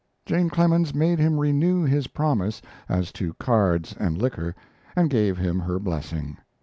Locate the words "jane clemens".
0.25-0.95